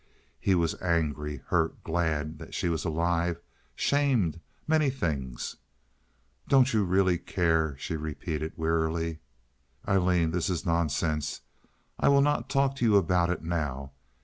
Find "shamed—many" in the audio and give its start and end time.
3.75-4.89